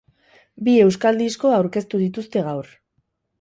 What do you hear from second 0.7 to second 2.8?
euskal disko aurkeztu dituzte gaur.